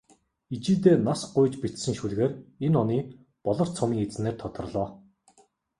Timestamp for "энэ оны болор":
2.65-3.69